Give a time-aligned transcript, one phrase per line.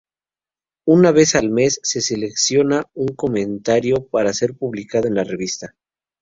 [0.87, 5.75] Una vez al mes, se selecciona un comentario para ser publicado en la revista.